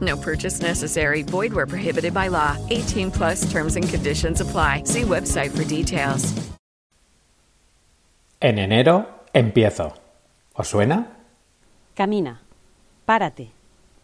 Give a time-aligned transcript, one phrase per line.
[0.00, 1.22] No purchase necessary.
[1.22, 2.56] Void where prohibited by law.
[2.70, 4.82] 18 plus terms and conditions apply.
[4.84, 6.34] See website for details.
[8.40, 9.94] En enero empiezo.
[10.54, 11.16] ¿Os suena?
[11.96, 12.40] Camina,
[13.04, 13.50] párate,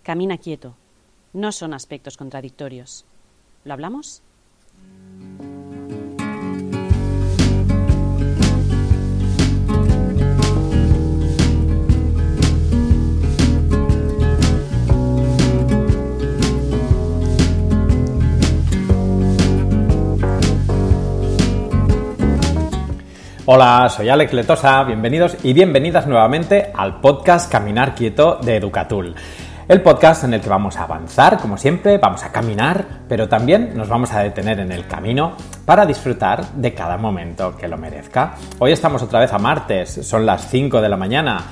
[0.03, 0.75] camina quieto.
[1.33, 3.05] No son aspectos contradictorios.
[3.63, 4.24] ¿Lo hablamos?
[23.47, 29.15] Hola, soy Alex Letosa, bienvenidos y bienvenidas nuevamente al podcast Caminar Quieto de Educatul.
[29.69, 33.77] El podcast en el que vamos a avanzar, como siempre, vamos a caminar, pero también
[33.77, 35.35] nos vamos a detener en el camino
[35.67, 38.37] para disfrutar de cada momento que lo merezca.
[38.61, 41.43] Hoy estamos otra vez a martes, son las 5 de la mañana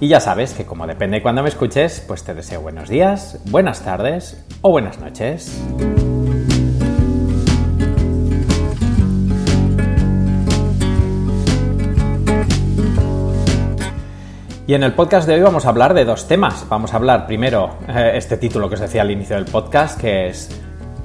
[0.00, 3.42] y ya sabes que como depende de cuando me escuches, pues te deseo buenos días,
[3.50, 5.62] buenas tardes o buenas noches.
[14.64, 16.64] Y en el podcast de hoy vamos a hablar de dos temas.
[16.68, 20.28] Vamos a hablar primero eh, este título que os decía al inicio del podcast, que
[20.28, 20.50] es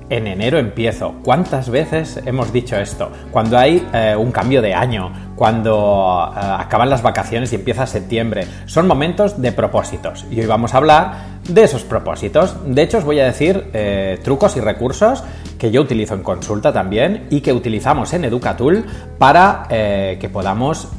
[0.10, 1.16] En enero empiezo.
[1.24, 3.12] ¿Cuántas veces hemos dicho esto?
[3.32, 8.46] Cuando hay eh, un cambio de año, cuando eh, acaban las vacaciones y empieza septiembre.
[8.66, 10.26] Son momentos de propósitos.
[10.32, 12.56] Y hoy vamos a hablar de esos propósitos.
[12.66, 15.24] De hecho, os voy a decir eh, trucos y recursos
[15.60, 18.84] que yo utilizo en consulta también y que utilizamos en Educatul
[19.18, 20.90] para eh, que podamos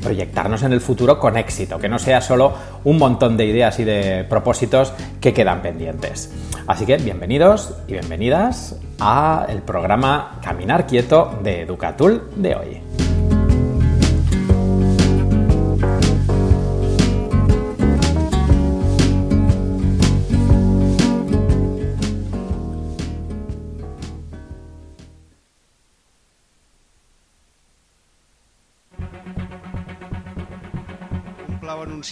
[0.00, 2.52] proyectarnos en el futuro con éxito, que no sea solo
[2.84, 6.32] un montón de ideas y de propósitos que quedan pendientes.
[6.66, 13.13] Así que bienvenidos y bienvenidas a el programa Caminar Quieto de Educatul de hoy.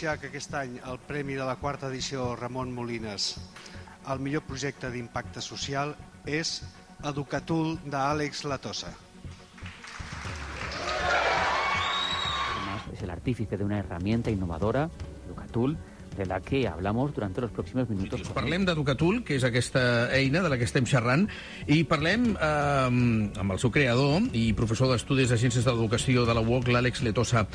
[0.03, 3.37] Anunciar que aquest any el premi de la quarta edició Ramon Molines
[4.11, 5.95] el millor projecte d'impacte social
[6.27, 6.65] és
[7.07, 8.91] Educatul d'Àlex Latosa.
[12.93, 14.89] Es el artífice de una herramienta innovadora,
[15.27, 15.79] Educatul,
[16.17, 18.21] de la que hablamos durante los próximos minutos.
[18.21, 18.27] él.
[18.35, 21.27] Parlem d'Educatul, que és aquesta eina de la que estem xerrant,
[21.67, 26.37] i parlem eh, amb el seu creador i professor d'Estudis de Ciències de l'Educació de
[26.37, 27.47] la UOC, l'Àlex Letosa.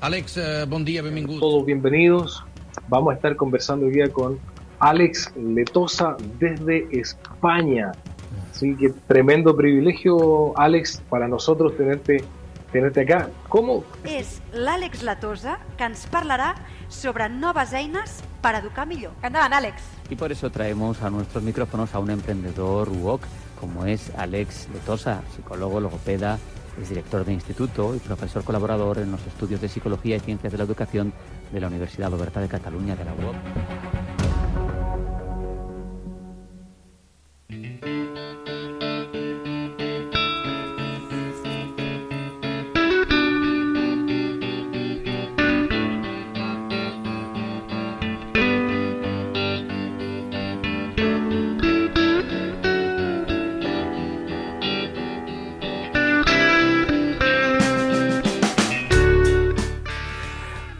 [0.00, 1.40] Àlex, eh, bon dia, benvingut.
[1.40, 2.44] Todos bienvenidos.
[2.88, 4.38] Vamos a estar conversando hoy día con
[4.78, 7.92] Alex Letosa desde España.
[8.50, 12.22] Así que tremendo privilegio, Alex, para nosotros tenerte,
[12.72, 13.30] tenerte acá.
[13.48, 13.84] ¿Cómo?
[14.04, 16.52] És l'Àlex Latosa que ens parlarà
[16.92, 19.16] sobre noves eines per educar millor.
[19.22, 19.80] Endavant, Àlex.
[20.10, 23.22] Y por eso traemos a nuestros micrófonos a un emprendedor UOC,
[23.58, 26.38] como es Alex Letosa, psicólogo, logopeda,
[26.80, 30.58] es director de instituto y profesor colaborador en los estudios de Psicología y Ciencias de
[30.58, 31.12] la Educación
[31.52, 34.05] de la Universidad Oberta de Cataluña de la UOC.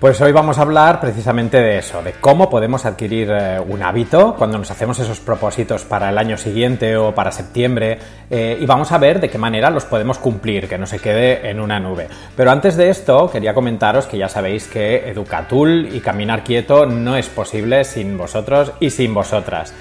[0.06, 4.37] Pues hoy vamos a hablar precisamente de eso, de cómo podemos adquirir eh, un hábito
[4.38, 7.99] cuando nos hacemos esos propósitos para el año siguiente o para septiembre
[8.31, 11.50] eh, y vamos a ver de qué manera los podemos cumplir, que no se quede
[11.50, 12.06] en una nube.
[12.37, 17.17] Pero antes de esto quería comentaros que ya sabéis que Educatul y Caminar Quieto no
[17.17, 19.75] es posible sin vosotros y sin vosotras.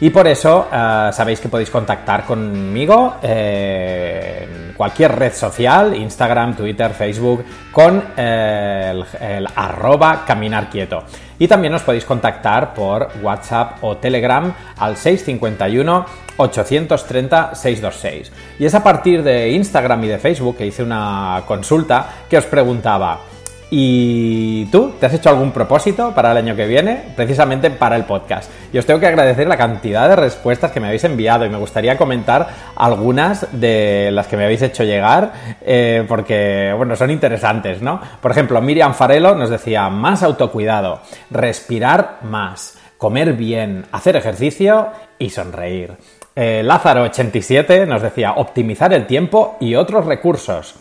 [0.00, 6.92] Y por eso eh, sabéis que podéis contactar conmigo eh, cualquier red social, Instagram, Twitter,
[6.92, 11.02] Facebook, con eh, el, el arroba caminar quieto.
[11.40, 16.06] Y también os podéis contactar por WhatsApp o Telegram al 651
[16.36, 18.32] 830 626.
[18.60, 22.44] Y es a partir de Instagram y de Facebook que hice una consulta que os
[22.44, 23.20] preguntaba,
[23.70, 24.94] ¿Y tú?
[24.98, 27.12] ¿Te has hecho algún propósito para el año que viene?
[27.14, 28.50] Precisamente para el podcast.
[28.72, 31.58] Y os tengo que agradecer la cantidad de respuestas que me habéis enviado y me
[31.58, 37.82] gustaría comentar algunas de las que me habéis hecho llegar eh, porque, bueno, son interesantes,
[37.82, 38.00] ¿no?
[38.22, 44.88] Por ejemplo, Miriam Farelo nos decía más autocuidado, respirar más, comer bien, hacer ejercicio
[45.18, 45.92] y sonreír.
[46.34, 50.76] Eh, Lázaro87 nos decía optimizar el tiempo y otros recursos.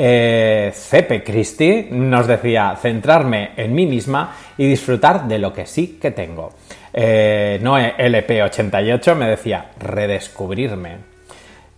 [0.00, 5.98] Eh, Cepe Christie nos decía centrarme en mí misma y disfrutar de lo que sí
[6.00, 6.52] que tengo.
[6.92, 10.96] Eh, Noé LP88 me decía redescubrirme.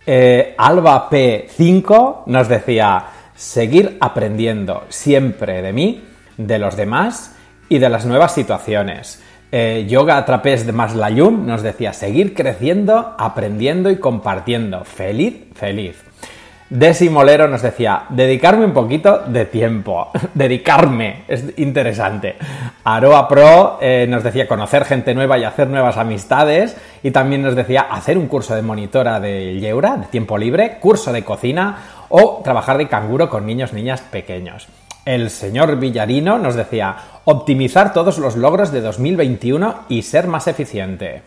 [0.05, 6.03] Eh, Alba P5 nos decía seguir aprendiendo siempre de mí,
[6.37, 7.35] de los demás
[7.69, 9.21] y de las nuevas situaciones.
[9.51, 14.85] Eh, yoga a través de Maslayum nos decía seguir creciendo, aprendiendo y compartiendo.
[14.85, 15.97] Feliz, feliz.
[16.71, 20.09] Desi Molero nos decía, dedicarme un poquito de tiempo.
[20.33, 22.37] dedicarme, es interesante.
[22.85, 26.77] Aroa Pro eh, nos decía conocer gente nueva y hacer nuevas amistades.
[27.03, 31.11] Y también nos decía hacer un curso de monitora de Yeura, de tiempo libre, curso
[31.11, 34.69] de cocina o trabajar de canguro con niños, niñas pequeños.
[35.03, 36.95] El señor Villarino nos decía
[37.25, 41.21] optimizar todos los logros de 2021 y ser más eficiente.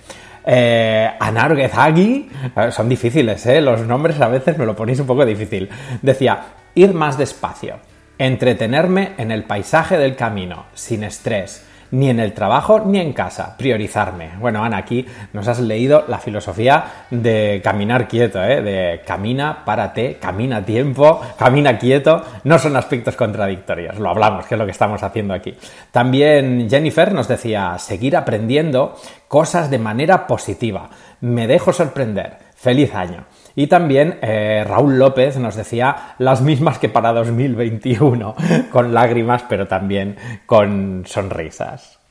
[0.47, 2.29] Eh, Anargezagi,
[2.71, 3.61] son difíciles, ¿eh?
[3.63, 5.71] los nombres a veces me lo ponéis un poco difícil.
[6.03, 6.43] Decía,
[6.75, 7.79] ir más despacio,
[8.19, 11.65] entretenerme en el paisaje del camino, sin estrés,
[11.95, 14.31] ni en el trabajo ni en casa, priorizarme.
[14.41, 18.63] Bueno, Ana, aquí nos has leído la filosofía de caminar quieto, ¿eh?
[18.63, 24.59] de camina, párate, camina tiempo, camina quieto, no son aspectos contradictorios, lo hablamos, que es
[24.59, 25.55] lo que estamos haciendo aquí.
[25.93, 28.97] También Jennifer nos decía, seguir aprendiendo
[29.29, 30.91] cosas de manera positiva,
[31.21, 33.25] me dejo sorprender, feliz año.
[33.57, 38.35] Y también eh, Raúl López nos decía las mismas que para 2021,
[38.73, 40.17] con lágrimas, pero también
[40.47, 42.04] con sonrisas.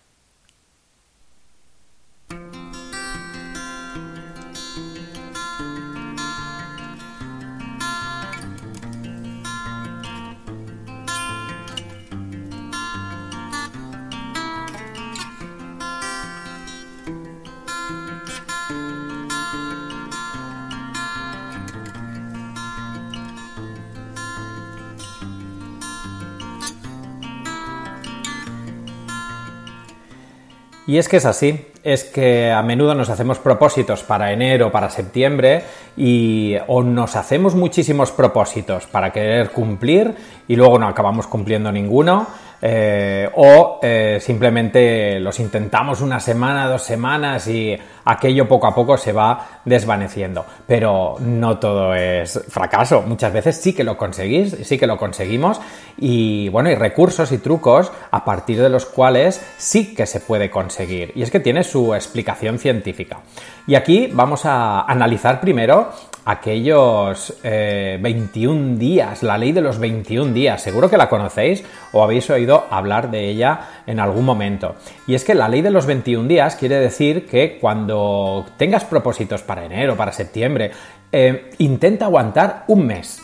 [30.93, 34.91] Y es que es así, es que a menudo nos hacemos propósitos para enero, para
[34.91, 35.63] septiembre,
[35.97, 40.13] y o nos hacemos muchísimos propósitos para querer cumplir
[40.47, 42.27] y luego no acabamos cumpliendo ninguno,
[42.65, 48.95] eh, o eh, simplemente los intentamos una semana, dos semanas y aquello poco a poco
[48.95, 50.45] se va desvaneciendo.
[50.65, 53.01] Pero no todo es fracaso.
[53.01, 55.59] Muchas veces sí que lo conseguís, sí que lo conseguimos
[55.97, 60.49] y bueno, hay recursos y trucos a partir de los cuales sí que se puede
[60.49, 61.11] conseguir.
[61.15, 63.19] Y es que tiene su explicación científica.
[63.67, 65.91] Y aquí vamos a analizar primero
[66.25, 70.61] aquellos 21 eh, días, la ley de los 21 días.
[70.61, 74.75] Seguro que la conocéis o habéis oído hablar de ella en algún momento.
[75.07, 79.41] Y es que la ley de los 21 días quiere decir que cuando tengas propósitos
[79.41, 80.71] para enero, para septiembre,
[81.11, 83.21] eh, intenta aguantar un mes.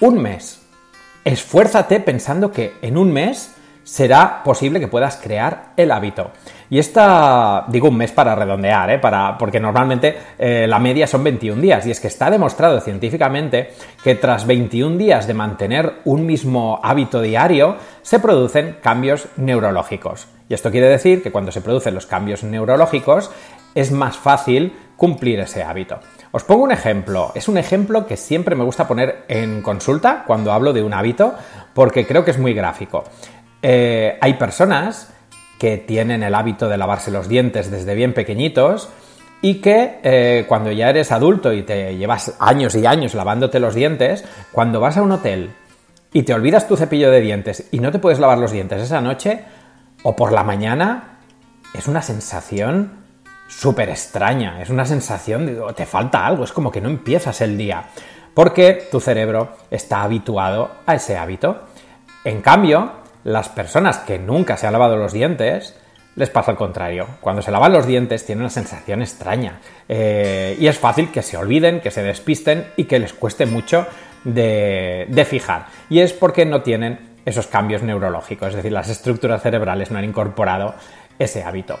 [0.00, 0.60] Un mes.
[1.24, 6.30] Esfuérzate pensando que en un mes será posible que puedas crear el hábito.
[6.70, 8.98] Y esta, digo un mes para redondear, ¿eh?
[8.98, 11.86] para, porque normalmente eh, la media son 21 días.
[11.86, 13.72] Y es que está demostrado científicamente
[14.02, 20.28] que tras 21 días de mantener un mismo hábito diario, se producen cambios neurológicos.
[20.48, 23.30] Y esto quiere decir que cuando se producen los cambios neurológicos,
[23.74, 25.98] es más fácil cumplir ese hábito.
[26.30, 27.32] Os pongo un ejemplo.
[27.34, 31.34] Es un ejemplo que siempre me gusta poner en consulta cuando hablo de un hábito,
[31.74, 33.04] porque creo que es muy gráfico.
[33.62, 35.12] Eh, hay personas
[35.58, 38.88] que tienen el hábito de lavarse los dientes desde bien pequeñitos
[39.40, 43.74] y que eh, cuando ya eres adulto y te llevas años y años lavándote los
[43.74, 45.50] dientes, cuando vas a un hotel
[46.12, 49.00] y te olvidas tu cepillo de dientes y no te puedes lavar los dientes esa
[49.00, 49.44] noche
[50.02, 51.18] o por la mañana,
[51.74, 53.02] es una sensación
[53.48, 57.56] súper extraña, es una sensación de te falta algo, es como que no empiezas el
[57.56, 57.84] día,
[58.34, 61.62] porque tu cerebro está habituado a ese hábito.
[62.24, 65.76] En cambio, las personas que nunca se han lavado los dientes
[66.14, 67.06] les pasa al contrario.
[67.20, 71.36] Cuando se lavan los dientes tienen una sensación extraña eh, y es fácil que se
[71.36, 73.86] olviden, que se despisten y que les cueste mucho
[74.24, 75.66] de, fijar.
[75.88, 80.04] Y es porque no tienen esos cambios neurológicos, es decir, las estructuras cerebrales no han
[80.04, 80.74] incorporado
[81.18, 81.78] ese hábito.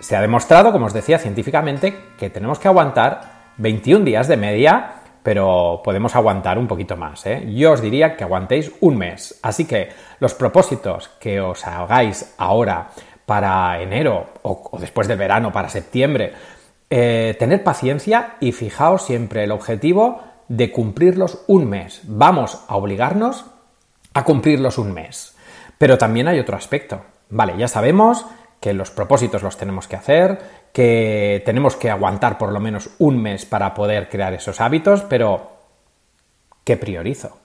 [0.00, 4.94] Se ha demostrado, como os decía, científicamente que tenemos que aguantar 21 días de media,
[5.22, 7.26] pero podemos aguantar un poquito más.
[7.26, 7.46] ¿eh?
[7.54, 9.38] Yo os diría que aguantéis un mes.
[9.42, 12.90] Así que los propósitos que os hagáis ahora
[13.26, 16.32] para enero o, después del verano, para septiembre,
[16.88, 22.02] eh, tener paciencia y fijaos siempre el objetivo de cumplirlos un mes.
[22.04, 23.46] Vamos a obligarnos
[24.14, 25.34] a cumplirlos un mes.
[25.78, 27.02] Pero también hay otro aspecto.
[27.30, 28.26] Vale, ya sabemos
[28.60, 30.38] que los propósitos los tenemos que hacer,
[30.72, 35.52] que tenemos que aguantar por lo menos un mes para poder crear esos hábitos, pero
[36.64, 37.38] ¿qué priorizo?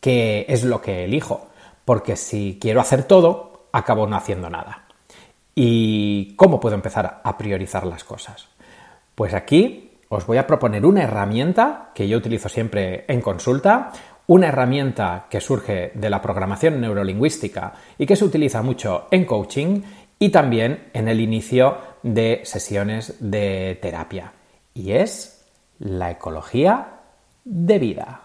[0.00, 1.48] ¿Qué es lo que elijo?
[1.86, 4.88] Porque si quiero hacer todo, acabo no haciendo nada.
[5.54, 8.48] ¿Y cómo puedo empezar a priorizar las cosas?
[9.14, 13.92] Pues aquí os voy a proponer una herramienta que yo utilizo siempre en consulta,
[14.26, 19.82] una herramienta que surge de la programación neurolingüística y que se utiliza mucho en coaching
[20.18, 24.32] y también en el inicio de sesiones de terapia.
[24.74, 25.46] Y es
[25.78, 26.88] la ecología
[27.44, 28.20] de vida.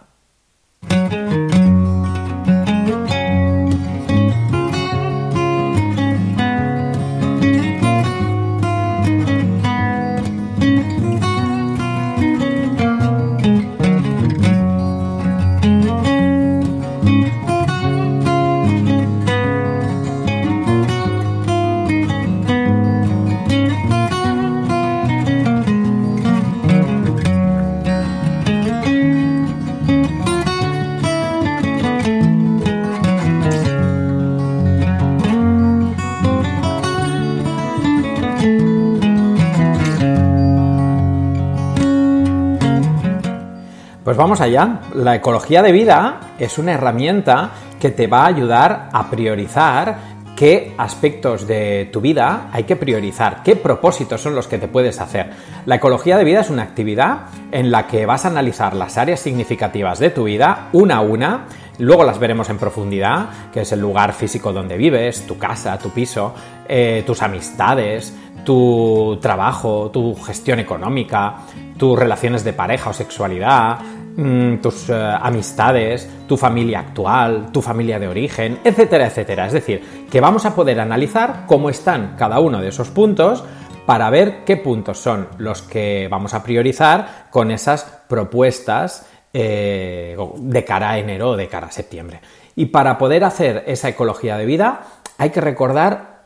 [44.21, 44.81] Vamos allá.
[44.93, 47.49] La ecología de vida es una herramienta
[47.79, 49.97] que te va a ayudar a priorizar
[50.35, 55.01] qué aspectos de tu vida hay que priorizar, qué propósitos son los que te puedes
[55.01, 55.31] hacer.
[55.65, 59.19] La ecología de vida es una actividad en la que vas a analizar las áreas
[59.19, 61.47] significativas de tu vida una a una,
[61.79, 65.89] luego las veremos en profundidad, que es el lugar físico donde vives, tu casa, tu
[65.89, 66.35] piso,
[66.67, 71.37] eh, tus amistades, tu trabajo, tu gestión económica,
[71.77, 73.79] tus relaciones de pareja o sexualidad,
[74.15, 79.45] Mm, tus eh, amistades, tu familia actual, tu familia de origen, etcétera, etcétera.
[79.45, 83.43] Es decir, que vamos a poder analizar cómo están cada uno de esos puntos
[83.85, 90.65] para ver qué puntos son los que vamos a priorizar con esas propuestas eh, de
[90.65, 92.19] cara a enero o de cara a septiembre.
[92.57, 94.81] Y para poder hacer esa ecología de vida
[95.17, 96.20] hay que recordar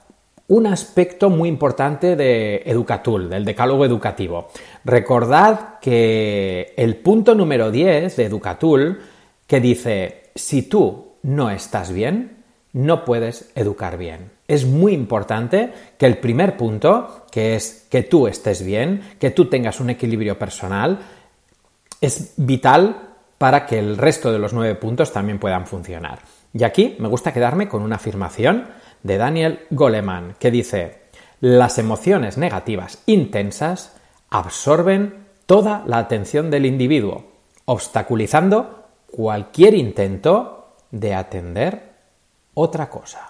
[0.48, 4.50] un aspecto muy importante de Educatul, del decálogo educativo.
[4.84, 9.00] Recordad que el punto número 10 de Educatul
[9.48, 14.32] que dice, si tú no estás bien, no puedes educar bien.
[14.48, 19.46] Es muy importante que el primer punto, que es que tú estés bien, que tú
[19.46, 21.00] tengas un equilibrio personal,
[22.02, 26.20] es vital para que el resto de los nueve puntos también puedan funcionar.
[26.54, 28.66] Y aquí me gusta quedarme con una afirmación
[29.06, 31.02] de Daniel Goleman, que dice,
[31.40, 33.96] las emociones negativas intensas
[34.32, 37.26] absorben toda la atención del individuo,
[37.66, 41.94] obstaculizando cualquier intento de atender
[42.56, 43.30] otra cosa.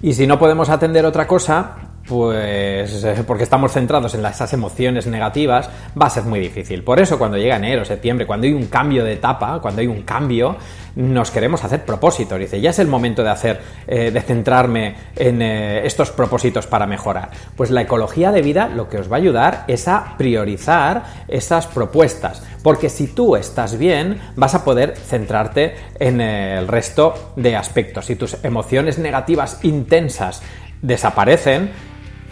[0.00, 5.06] Y si no podemos atender otra cosa, pues eh, porque estamos centrados en esas emociones
[5.06, 5.68] negativas,
[6.00, 6.82] va a ser muy difícil.
[6.82, 10.02] Por eso cuando llega enero, septiembre, cuando hay un cambio de etapa, cuando hay un
[10.02, 10.56] cambio,
[10.96, 12.38] nos queremos hacer propósitos.
[12.38, 16.86] Dice, ya es el momento de hacer, eh, de centrarme en eh, estos propósitos para
[16.86, 17.30] mejorar.
[17.54, 21.66] Pues la ecología de vida lo que os va a ayudar es a priorizar esas
[21.66, 22.42] propuestas.
[22.62, 28.06] Porque si tú estás bien, vas a poder centrarte en el resto de aspectos.
[28.06, 30.42] Si tus emociones negativas intensas
[30.82, 31.70] desaparecen,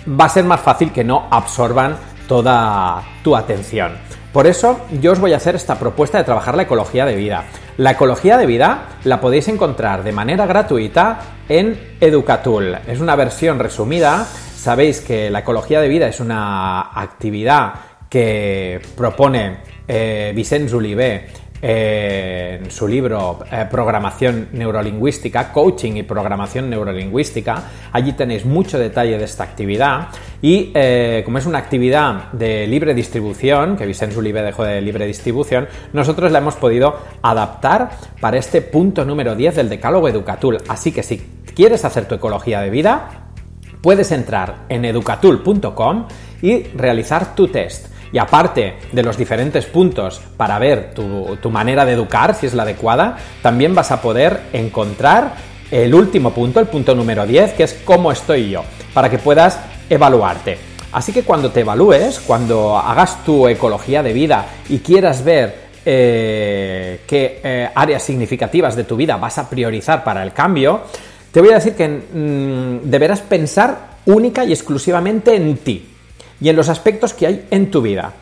[0.09, 1.97] va a ser más fácil que no absorban
[2.29, 3.93] toda tu atención.
[4.33, 7.45] Por eso yo os voy a hacer esta propuesta de trabajar la ecología de vida.
[7.79, 12.77] La ecología de vida la podéis encontrar de manera gratuita en Educatul.
[12.87, 14.25] Es una versión resumida.
[14.25, 17.75] Sabéis que la ecología de vida es una actividad
[18.11, 19.59] que propone
[19.89, 20.71] eh, Vicente
[21.63, 27.63] en su libro eh, Programación Neurolingüística, Coaching y Programación Neurolingüística.
[27.93, 30.09] Allí tenéis mucho detalle de esta actividad
[30.43, 35.07] y eh, como es una actividad de libre distribución, que Vicente Ulibe dejó de libre
[35.07, 40.59] distribución, nosotros la hemos podido adaptar para este punto número 10 del decálogo Educatul.
[40.69, 41.19] Así que si
[41.55, 43.27] quieres hacer tu ecología de vida,
[43.81, 46.07] puedes entrar en educatul.com
[46.43, 47.96] y realizar tu test.
[48.13, 52.63] Y aparte de los diferentes puntos para ver tu, manera de educar, si es la
[52.63, 55.35] adecuada, también vas a poder encontrar
[55.71, 58.63] el último punto, el punto número 10, que es cómo estoy yo,
[58.95, 59.59] para que puedas
[59.91, 60.59] evaluarte.
[60.93, 67.01] Así que cuando te evalúes, cuando hagas tu ecología de vida y quieras ver eh,
[67.07, 70.83] qué eh, áreas significativas de tu vida vas a priorizar para el cambio,
[71.33, 75.96] te voy a decir que mm, deberás pensar única y exclusivamente en ti
[76.41, 78.13] y en los aspectos que hay en tu vida.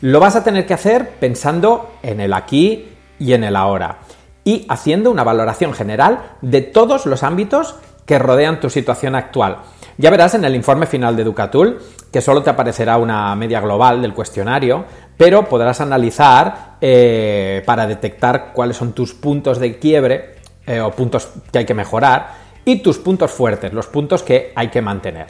[0.00, 2.88] Lo vas a tener que hacer pensando en el aquí
[3.18, 3.98] y en el ahora
[4.44, 7.76] y haciendo una valoración general de todos los ámbitos
[8.06, 9.58] que rodean tu situación actual.
[9.98, 11.78] Ya verás en el informe final de Educatul
[12.10, 14.84] que solo te aparecerá una media global del cuestionario,
[15.16, 20.34] pero podrás analizar eh, para detectar cuáles son tus puntos de quiebre
[20.66, 24.68] eh, o puntos que hay que mejorar y tus puntos fuertes, los puntos que hay
[24.68, 25.26] que mantener.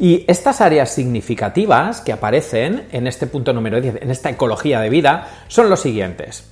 [0.00, 4.88] Y estas áreas significativas que aparecen en este punto número 10, en esta ecología de
[4.88, 6.48] vida, son los siguientes.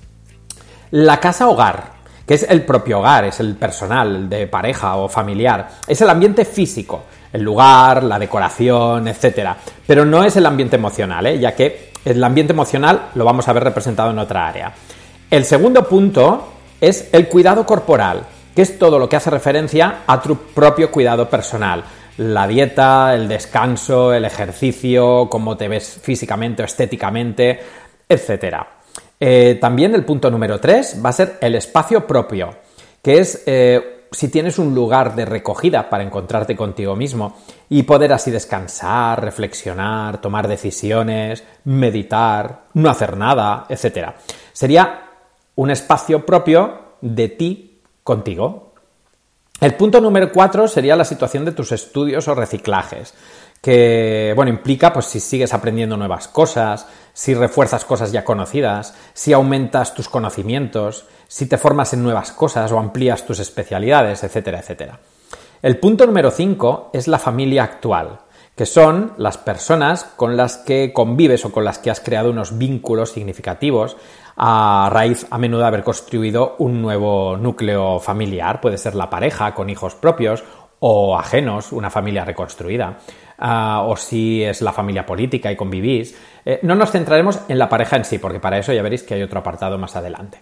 [0.90, 1.92] La casa-hogar,
[2.26, 6.44] que es el propio hogar, es el personal de pareja o familiar, es el ambiente
[6.44, 9.54] físico, el lugar, la decoración, etc.
[9.86, 11.38] Pero no es el ambiente emocional, ¿eh?
[11.38, 14.74] ya que el ambiente emocional lo vamos a ver representado en otra área.
[15.30, 16.52] El segundo punto
[16.82, 21.30] es el cuidado corporal, que es todo lo que hace referencia a tu propio cuidado
[21.30, 21.82] personal
[22.18, 27.60] la dieta, el descanso, el ejercicio, cómo te ves físicamente o estéticamente,
[28.08, 28.56] etc.
[29.18, 32.50] Eh, también el punto número 3 va a ser el espacio propio,
[33.02, 37.36] que es eh, si tienes un lugar de recogida para encontrarte contigo mismo
[37.68, 44.10] y poder así descansar, reflexionar, tomar decisiones, meditar, no hacer nada, etc.
[44.52, 45.02] Sería
[45.54, 48.67] un espacio propio de ti contigo,
[49.60, 53.14] el punto número cuatro sería la situación de tus estudios o reciclajes,
[53.60, 59.32] que, bueno, implica pues si sigues aprendiendo nuevas cosas, si refuerzas cosas ya conocidas, si
[59.32, 65.00] aumentas tus conocimientos, si te formas en nuevas cosas o amplías tus especialidades, etcétera, etcétera.
[65.60, 68.20] El punto número cinco es la familia actual,
[68.54, 72.58] que son las personas con las que convives o con las que has creado unos
[72.58, 73.96] vínculos significativos
[74.40, 79.52] a raíz a menudo de haber construido un nuevo núcleo familiar, puede ser la pareja
[79.52, 80.44] con hijos propios
[80.78, 82.98] o ajenos, una familia reconstruida,
[83.38, 86.16] ah, o si es la familia política y convivís.
[86.44, 89.14] Eh, no nos centraremos en la pareja en sí, porque para eso ya veréis que
[89.14, 90.38] hay otro apartado más adelante.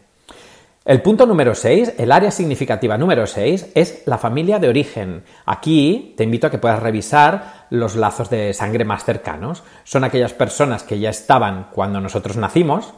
[0.85, 5.25] El punto número 6, el área significativa número 6, es la familia de origen.
[5.47, 9.65] Aquí te invito a que puedas revisar los lazos de sangre más cercanos.
[9.83, 12.95] Son aquellas personas que ya estaban cuando nosotros nacimos,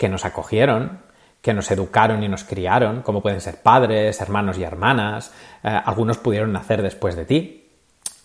[0.00, 1.00] que nos acogieron,
[1.42, 5.30] que nos educaron y nos criaron, como pueden ser padres, hermanos y hermanas,
[5.62, 7.68] eh, algunos pudieron nacer después de ti,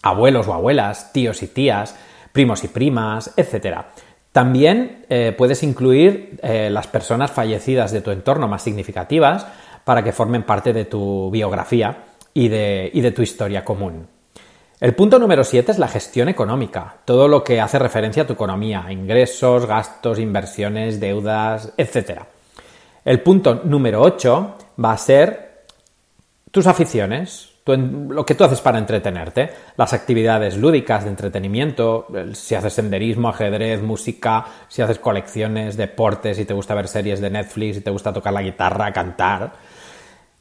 [0.02, 1.94] abuelos o abuelas, tíos y tías,
[2.32, 3.80] primos y primas, etc.
[4.32, 9.46] También eh, puedes incluir eh, las personas fallecidas de tu entorno más significativas
[9.84, 14.08] para que formen parte de tu biografía y de tu historia común.
[14.82, 18.34] El punto número 7 es la gestión económica, todo lo que hace referencia a tu
[18.34, 22.24] economía, ingresos, gastos, inversiones, deudas, etc.
[23.06, 25.64] El punto número 8 va a ser
[26.52, 32.74] tus aficiones, lo que tú haces para entretenerte, las actividades lúdicas de entretenimiento, si haces
[32.74, 37.82] senderismo, ajedrez, música, si haces colecciones, deportes, si te gusta ver series de Netflix, si
[37.82, 39.54] te gusta tocar la guitarra, cantar.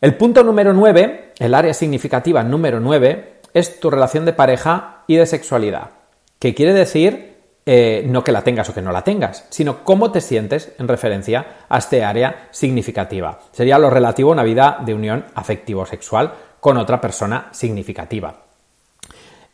[0.01, 5.16] El punto número 9, el área significativa número 9, es tu relación de pareja y
[5.16, 5.90] de sexualidad.
[6.38, 7.34] ¿Qué quiere decir
[7.66, 10.86] eh, no que la tengas o que no la tengas, sino cómo te sientes en
[10.86, 13.38] referencia a este área significativa.
[13.52, 18.34] Sería lo relativo a una vida de unión afectivo-sexual con otra persona significativa.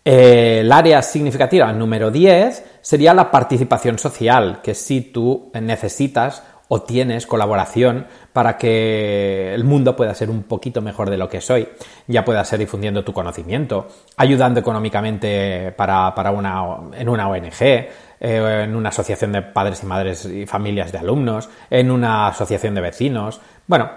[0.04, 6.82] Eh, el área significativa número 10 sería la participación social, que si tú necesitas o
[6.82, 11.68] tienes colaboración para que el mundo pueda ser un poquito mejor de lo que soy,
[12.06, 16.62] ya pueda ser difundiendo tu conocimiento, ayudando económicamente para, una,
[16.96, 17.88] en una ONG, eh,
[18.20, 22.82] en una asociación de padres y madres y familias de alumnos, en una asociación de
[22.82, 23.40] vecinos.
[23.66, 23.90] Bueno,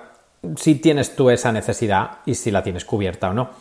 [0.56, 3.52] si tienes tú esa necesidad y si la tienes cubierta o no.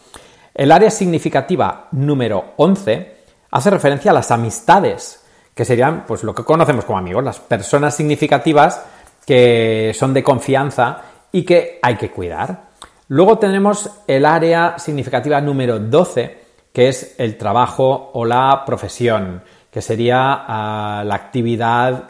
[0.55, 3.17] El área significativa número 11
[3.51, 5.23] hace referencia a las amistades,
[5.55, 8.83] que serían pues lo que conocemos como amigos, las personas significativas
[9.27, 12.73] que son de confianza y que hay que cuidar.
[13.09, 16.39] Luego tenemos el área significativa número 12,
[16.73, 22.05] que es el trabajo o la profesión, que sería ah, la actividad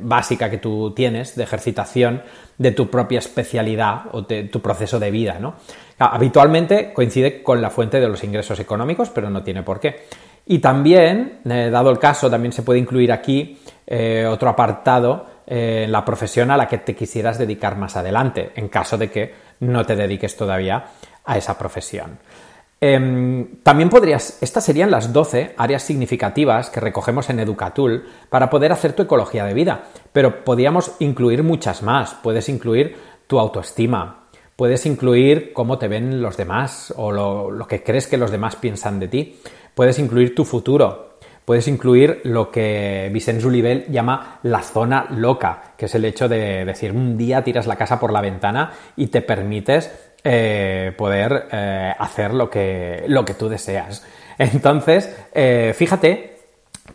[0.00, 2.22] básica que tú tienes de ejercitación
[2.56, 5.38] de tu propia especialidad o tu proceso de vida.
[5.40, 5.54] ¿no?
[5.98, 10.06] Habitualmente coincide con la fuente de los ingresos económicos, pero no tiene por qué.
[10.46, 15.86] Y también, eh, dado el caso, también se puede incluir aquí eh, otro apartado eh,
[15.88, 19.84] la profesión a la que te quisieras dedicar más adelante, en caso de que no
[19.84, 20.84] te dediques todavía
[21.24, 22.18] a esa profesión.
[22.84, 28.72] Em, también podrías, estas serían las 12 áreas significativas que recogemos en Educatul para poder
[28.72, 32.14] hacer tu ecología de vida, pero podríamos incluir muchas más.
[32.14, 32.96] Puedes incluir
[33.28, 34.24] tu autoestima,
[34.56, 38.98] puedes incluir cómo te ven los demás o lo, que crees que los demás piensan
[38.98, 39.40] de ti,
[39.76, 41.11] puedes incluir tu futuro,
[41.44, 46.64] puedes incluir lo que Vicente Julibel llama la zona loca, que es el hecho de
[46.64, 49.90] decir un día tiras la casa por la ventana y te permites
[50.24, 54.04] eh, poder eh, hacer lo que, lo que tú deseas.
[54.38, 56.38] Entonces, eh, fíjate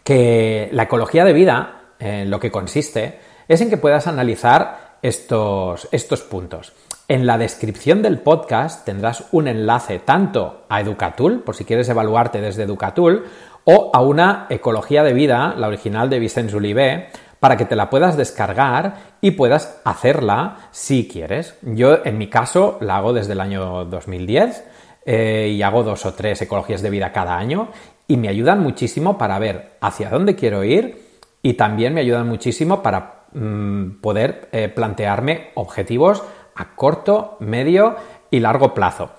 [0.03, 5.87] que la ecología de vida, en lo que consiste, es en que puedas analizar estos,
[5.91, 6.73] estos puntos.
[7.09, 12.41] En la descripción del podcast tendrás un enlace tanto a Educatul, por si quieres evaluarte
[12.41, 13.25] desde Educatul,
[13.69, 17.09] o a una ecología de vida, la original de Vicente Julibé,
[17.41, 21.57] para que te la puedas descargar y puedas hacerla si quieres.
[21.61, 24.63] Yo en mi caso la hago desde el año 2010
[25.05, 27.67] eh, y hago dos o tres ecologías de vida cada año
[28.07, 32.81] y me ayudan muchísimo para ver hacia dónde quiero ir y también me ayudan muchísimo
[32.81, 36.23] para mm, poder eh, plantearme objetivos
[36.55, 37.97] a corto, medio
[38.31, 39.11] y largo plazo.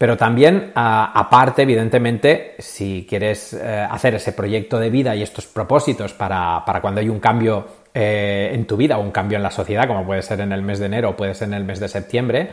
[0.00, 6.14] Pero también, aparte, evidentemente, si quieres eh, hacer ese proyecto de vida y estos propósitos
[6.14, 9.86] para, cuando hay un cambio eh, en tu vida o un cambio en la sociedad,
[9.86, 11.88] como puede ser en el mes de enero o puede ser en el mes de
[11.88, 12.48] septiembre,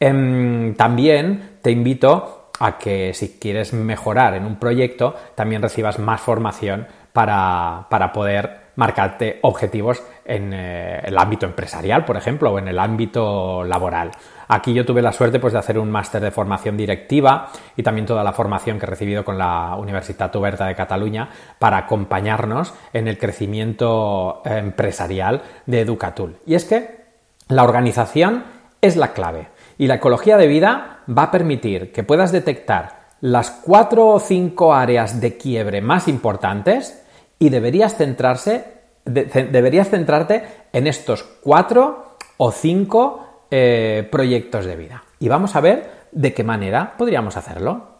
[0.00, 6.22] em, también te invito a que si quieres mejorar en un proyecto, también recibas más
[6.22, 12.68] formación para, para poder marcarte objetivos en eh, el ámbito empresarial, por ejemplo, o en
[12.68, 14.12] el ámbito laboral.
[14.46, 18.06] Aquí yo tuve la suerte pues, de hacer un máster de formación directiva y también
[18.06, 23.08] toda la formación que he recibido con la Universidad Oberta de Cataluña para acompañarnos en
[23.08, 26.36] el crecimiento eh, empresarial de Educatul.
[26.46, 27.00] Y es que
[27.48, 28.44] la organización
[28.80, 33.50] es la clave y la ecología de vida va a permitir que puedas detectar las
[33.50, 37.04] cuatro o cinco áreas de quiebre más importantes
[37.38, 38.64] y deberías centrarse,
[39.04, 45.04] deberías centrarte en estos cuatro o cinco eh, proyectos de vida.
[45.18, 47.98] Y vamos a ver de qué manera podríamos hacerlo.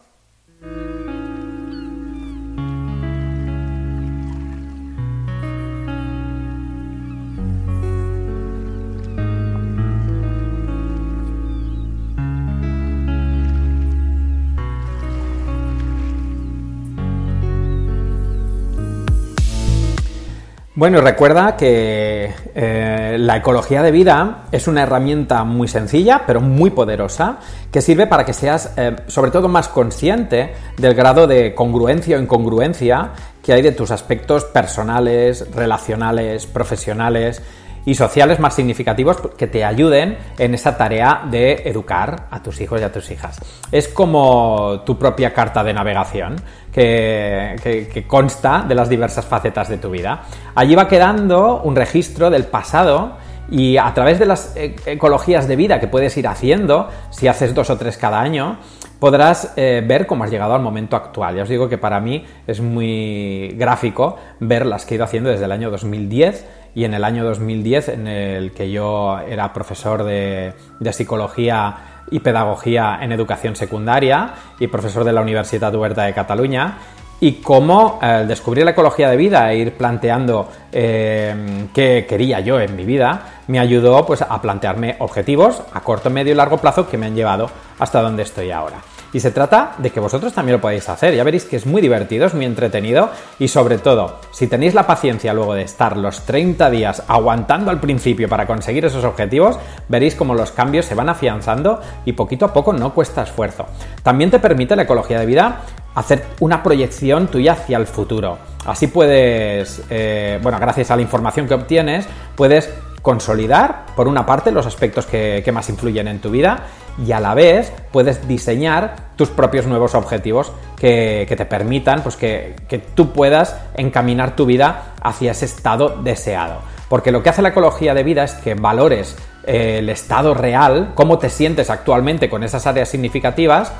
[20.79, 26.69] Bueno, recuerda que eh, la ecología de vida es una herramienta muy sencilla, pero muy
[26.69, 27.39] poderosa,
[27.69, 32.21] que sirve para que seas, eh, sobre todo, más consciente del grado de congruencia o
[32.21, 33.09] incongruencia
[33.43, 37.41] que hay de tus aspectos personales, relacionales, profesionales
[37.85, 42.81] y sociales más significativos que te ayuden en esa tarea de educar a tus hijos
[42.81, 43.39] y a tus hijas.
[43.71, 46.35] Es como tu propia carta de navegación
[46.71, 50.23] que, consta de las diversas facetas de tu vida.
[50.55, 53.17] Allí va quedando un registro del pasado
[53.51, 57.55] y a través de las e, ecologías de vida que puedes ir haciendo, si haces
[57.55, 58.57] dos o tres cada año,
[58.99, 61.35] podrás eh, ver cómo has llegado al momento actual.
[61.35, 65.29] Ya os digo que para mí es muy gráfico ver las que he ido haciendo
[65.29, 70.03] desde el año 2010 y en el año 2010 en el que yo era profesor
[70.03, 70.53] de,
[70.91, 76.77] psicología y pedagogía en educación secundaria y profesor de la Universidad Huerta de Cataluña
[77.19, 82.59] y cómo al descubrir la ecología de vida e ir planteando eh, qué quería yo
[82.59, 86.87] en mi vida me ayudó pues a plantearme objetivos a corto, medio y largo plazo
[86.87, 88.77] que me han llevado hasta donde estoy ahora.
[89.13, 91.15] Y se trata de que vosotros también lo podáis hacer.
[91.15, 94.85] Ya veréis que es muy divertido, es muy entretenido y sobre todo, si tenéis la
[94.85, 100.15] paciencia luego de estar los 30 días aguantando al principio para conseguir esos objetivos, veréis
[100.15, 103.65] como los cambios se van afianzando y poquito a poco no cuesta esfuerzo.
[104.03, 105.61] También te permite la ecología de vida
[105.95, 108.37] hacer una proyección tuya hacia el futuro.
[108.65, 112.69] Así puedes, eh, bueno, gracias a la información que obtienes, puedes
[113.01, 116.65] consolidar, por una parte, los aspectos que, más influyen en tu vida
[117.05, 122.55] y a la vez puedes diseñar tus propios nuevos objetivos que, te permitan pues, que,
[122.67, 126.59] que, tú puedas encaminar tu vida hacia ese estado deseado.
[126.89, 130.91] Porque lo que hace la ecología de vida es que valores eh, el estado real,
[130.95, 133.71] cómo te sientes actualmente con esas áreas significativas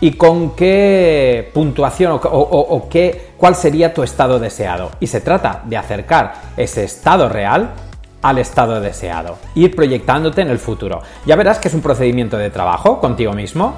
[0.00, 4.90] y con qué puntuación o, qué, cuál sería tu estado deseado.
[5.00, 7.74] Y se trata de acercar ese estado real
[8.24, 11.02] al estado deseado, ir proyectándote en el futuro.
[11.26, 13.74] Ya verás que es un procedimiento de trabajo contigo mismo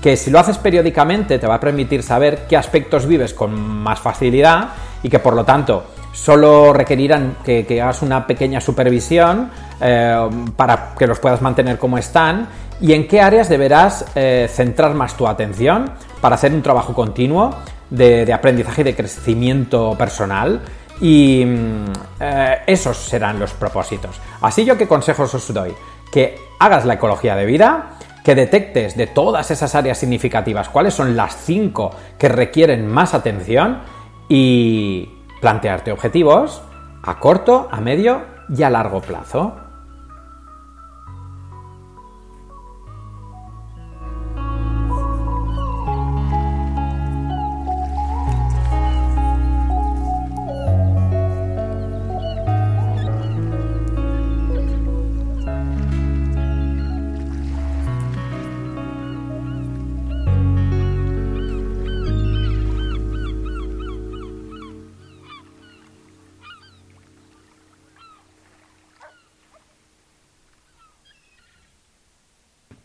[0.00, 3.98] que si lo haces periódicamente te va a permitir saber qué aspectos vives con más
[3.98, 4.68] facilidad
[5.02, 5.82] y que por lo tanto
[6.12, 12.46] solo requerirán que, hagas una pequeña supervisión eh, para que los puedas mantener como están
[12.80, 17.52] y en qué áreas deberás eh, centrar más tu atención para hacer un trabajo continuo
[17.90, 20.60] de, aprendizaje y de crecimiento personal
[21.00, 24.20] y mm, eh, esos serán los propósitos.
[24.40, 25.74] Así yo qué consejos os doy,
[26.10, 31.16] que hagas la ecología de vida, que detectes de todas esas áreas significativas cuáles son
[31.16, 33.80] las cinco que requieren más atención
[34.28, 35.08] y
[35.40, 36.62] plantearte objetivos
[37.02, 39.67] a corto, a medio y a largo plazo.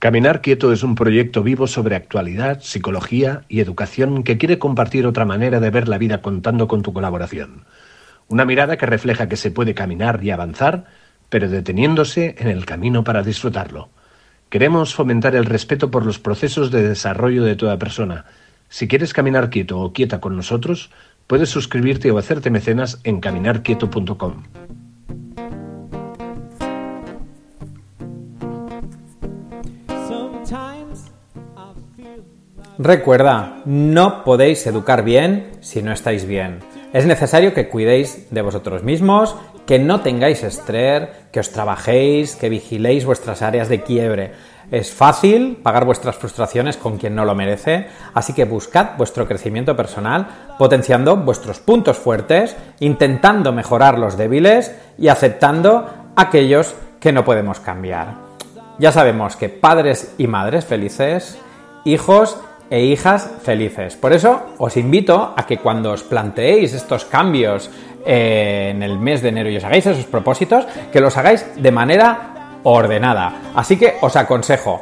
[0.03, 5.23] Caminar Quieto es un proyecto vivo sobre actualidad, psicología y educación que quiere compartir otra
[5.23, 7.63] manera de ver la vida contando con tu colaboración.
[8.27, 10.87] Una mirada que refleja que se puede caminar y avanzar,
[11.29, 13.91] pero deteniéndose en el camino para disfrutarlo.
[14.49, 18.25] Queremos fomentar el respeto por los procesos de desarrollo de toda persona.
[18.67, 20.91] Si quieres caminar quieto o quieta con nosotros,
[21.27, 24.43] puedes suscribirte o hacerte mecenas en caminarquieto.com.
[32.83, 36.59] Recuerda, no podéis educar bien si no estáis bien.
[36.91, 42.49] Es necesario que cuidéis de vosotros mismos, que no tengáis estrés, que os trabajéis, que
[42.49, 44.33] vigiléis vuestras áreas de quiebre.
[44.69, 49.77] Es fácil pagar vuestras frustraciones con quien no lo merece, así que buscad vuestro crecimiento
[49.77, 50.27] personal
[50.59, 58.15] potenciando vuestros puntos fuertes, intentando mejorar los débiles y aceptando aquellos que no podemos cambiar.
[58.77, 61.37] Ya sabemos que padres y madres felices,
[61.85, 62.37] hijos
[62.69, 63.95] e hijas felices.
[63.95, 67.69] Por eso os invito a que cuando os planteéis estos cambios
[68.05, 71.71] eh, en el mes de enero y os hagáis esos propósitos, que los hagáis de
[71.71, 73.51] manera ordenada.
[73.55, 74.81] Así que os aconsejo,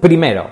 [0.00, 0.50] primero,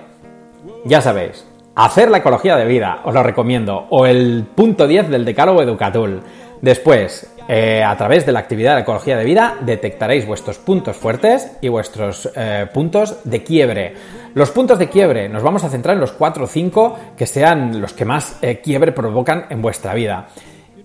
[0.85, 5.25] ya sabéis, hacer la ecología de vida, os lo recomiendo, o el punto 10 del
[5.25, 6.21] decálogo Educatul.
[6.61, 11.51] Después, eh, a través de la actividad de ecología de vida detectaréis vuestros puntos fuertes
[11.61, 13.93] y vuestros eh, puntos de quiebre.
[14.33, 17.79] Los puntos de quiebre nos vamos a centrar en los 4 o 5 que sean
[17.79, 20.27] los que más eh, quiebre provocan en vuestra vida.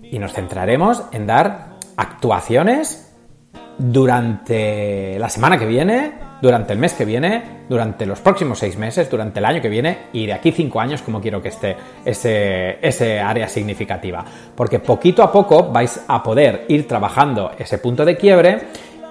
[0.03, 3.13] Y nos centraremos en dar actuaciones
[3.77, 9.09] durante la semana que viene, durante el mes que viene, durante los próximos seis meses,
[9.09, 12.85] durante el año que viene y de aquí cinco años como quiero que esté ese,
[12.85, 14.25] ese área significativa.
[14.53, 18.57] Porque poquito a poco vais a poder ir trabajando ese punto de quiebre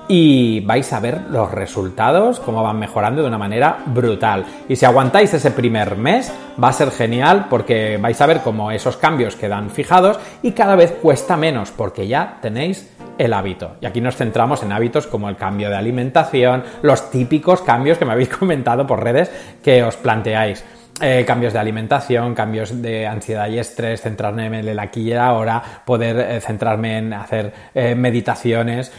[0.08, 4.44] y vais a ver los resultados, cómo van mejorando de una manera brutal.
[4.68, 6.30] Y si aguantáis ese primer mes,
[6.62, 10.76] va a ser genial porque vais a ver cómo esos cambios quedan fijados y cada
[10.76, 13.76] vez cuesta menos porque ya tenéis el hábito.
[13.80, 18.04] Y aquí nos centramos en hábitos como el cambio de alimentación, los típicos cambios que
[18.04, 19.30] me habéis comentado por redes
[19.62, 20.64] que os planteáis.
[21.00, 25.60] Eh, cambios de alimentación, cambios de ansiedad y estrés, centrarme en el aquí y ahora,
[25.84, 28.92] poder eh, centrarme en hacer eh, meditaciones,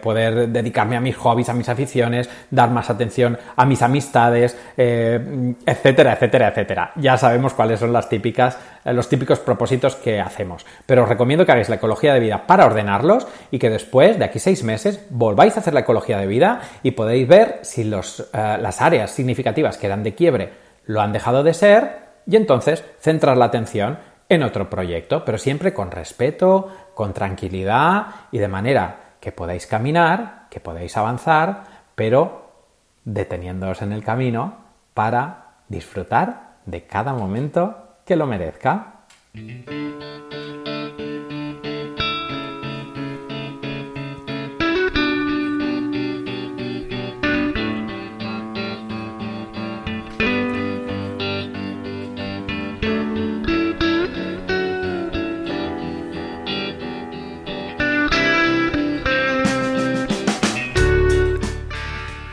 [0.00, 6.14] poder dedicarme a mis hobbies, a mis aficiones, dar más atención a mis amistades, etcétera,
[6.14, 6.92] etcétera, etcétera.
[6.96, 10.66] Ya sabemos cuáles son las típicas, los típicos propósitos que hacemos.
[10.86, 14.24] Pero os recomiendo que hagáis la ecología de vida para ordenarlos y que después, de
[14.24, 18.28] aquí seis meses, volváis a hacer la ecología de vida y podéis ver si los,
[18.32, 20.52] las áreas significativas que eran de quiebre
[20.86, 25.74] lo han dejado de ser y entonces centrar la atención en otro proyecto, pero siempre
[25.74, 31.64] con respeto, con tranquilidad y de manera que podáis caminar, que podáis avanzar,
[31.94, 32.50] pero
[33.04, 34.56] deteniéndoos en el camino
[34.94, 39.04] para disfrutar de cada momento que lo merezca.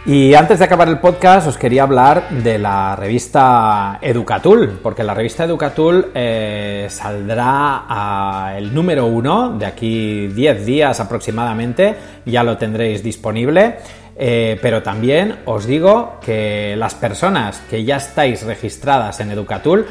[0.09, 5.13] Y antes de acabar el podcast os quería hablar de la revista Educatul, porque la
[5.13, 11.95] revista Educatul eh, saldrá a el número uno de aquí 10 días aproximadamente,
[12.25, 13.75] ya lo tendréis disponible.
[14.21, 19.85] Eh, pero también os digo que las personas que ya estáis registradas en Educatul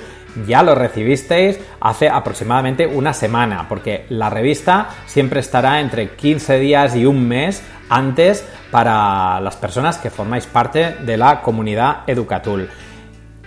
[0.47, 6.97] ya lo recibisteis hace aproximadamente una semana, porque la revista siempre estará entre 15 días
[6.97, 12.69] y un mes antes para las personas que formáis parte de la comunidad Educatul.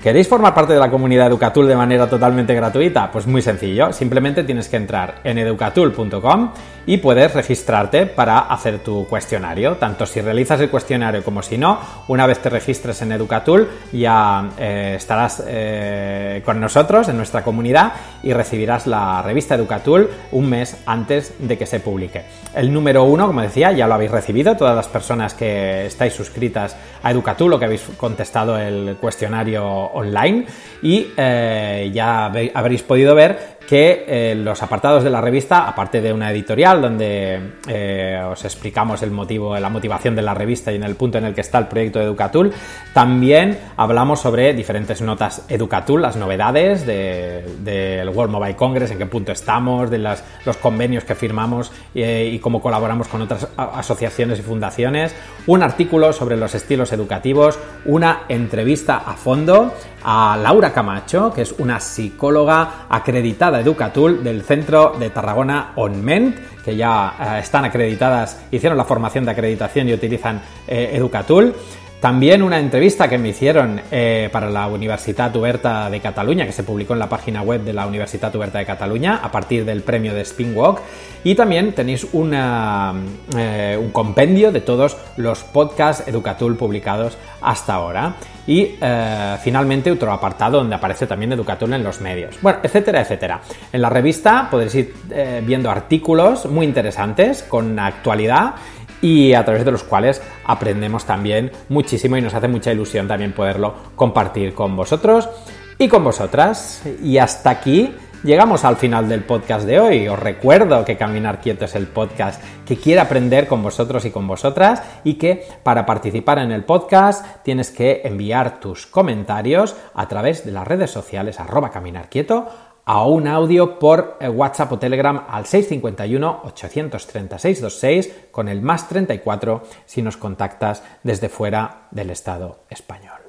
[0.01, 3.11] ¿Queréis formar parte de la comunidad Educatul de manera totalmente gratuita?
[3.11, 6.53] Pues muy sencillo, simplemente tienes que entrar en educatul.com
[6.85, 9.77] y puedes registrarte para hacer tu cuestionario.
[9.77, 14.49] Tanto si realizas el cuestionario como si no, una vez te registres en Educatul ya
[14.57, 20.77] eh, estarás eh, con nosotros en nuestra comunidad y recibirás la revista Educatul un mes
[20.85, 22.23] antes de que se publique.
[22.55, 26.75] El número uno, como decía, ya lo habéis recibido, todas las personas que estáis suscritas
[27.03, 30.45] a Educatul o que habéis contestado el cuestionario online
[30.81, 36.11] y eh, ya habréis podido ver que eh, los apartados de la revista, aparte de
[36.11, 40.83] una editorial donde eh, os explicamos el motivo, la motivación de la revista y en
[40.83, 42.51] el punto en el que está el proyecto de Educatul,
[42.93, 49.31] también hablamos sobre diferentes notas Educatul, las novedades del World Mobile Congress, en qué punto
[49.31, 55.15] estamos, de los convenios que firmamos eh, y cómo colaboramos con otras asociaciones y fundaciones,
[55.47, 61.53] un artículo sobre los estilos educativos, una entrevista a fondo a Laura Camacho, que es
[61.57, 68.77] una psicóloga acreditada Educatul del Centro de Tarragona OnMent, que ya eh, están acreditadas, hicieron
[68.77, 71.53] la formación de acreditación y utilizan eh, Educatul.
[72.01, 76.63] También una entrevista que me hicieron eh, para la Universitat Oberta de Cataluña, que se
[76.63, 80.15] publicó en la página web de la Universitat Oberta de Cataluña a partir del premio
[80.15, 80.81] de Spinwalk.
[81.23, 88.15] Y también tenéis una, un compendio de todos los podcasts Educatul publicados hasta ahora.
[88.47, 92.37] Y eh, finalmente otro apartado donde aparece también Educatul en los medios.
[92.41, 93.41] Bueno, etcétera, etcétera.
[93.71, 98.55] En la revista podréis ir eh, viendo artículos muy interesantes con actualidad
[99.01, 103.33] y a través de los cuales aprendemos también muchísimo y nos hace mucha ilusión también
[103.33, 105.29] poderlo compartir con vosotros
[105.77, 106.83] y con vosotras.
[107.03, 110.07] Y hasta aquí Llegamos al final del podcast de hoy.
[110.07, 114.27] Os recuerdo que Caminar Quieto es el podcast que quiere aprender con vosotros y con
[114.27, 120.45] vosotras y que para participar en el podcast tienes que enviar tus comentarios a través
[120.45, 122.47] de las redes sociales arroba Caminar Quieto
[122.85, 129.63] a un audio por eh, WhatsApp o Telegram al 651 836 con el más 34
[129.85, 133.21] si nos contactas desde fuera del Estado español.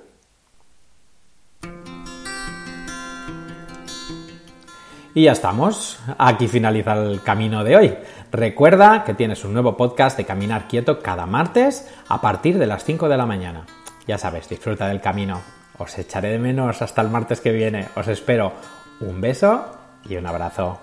[5.15, 5.99] Y ya estamos.
[6.17, 7.95] Aquí finaliza el camino de hoy.
[8.31, 12.85] Recuerda que tienes un nuevo podcast de Caminar Quieto cada martes a partir de las
[12.85, 13.67] 5 de la mañana.
[14.07, 15.43] Ya sabes, disfruta del camino.
[15.77, 17.89] Os echaré de menos hasta el martes que viene.
[17.95, 18.53] Os espero.
[19.01, 19.65] Un beso
[20.05, 20.79] y un abrazo.